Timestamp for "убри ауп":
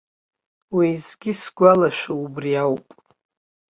2.23-2.87